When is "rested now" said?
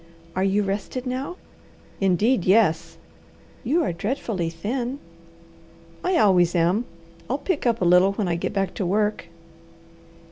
0.63-1.35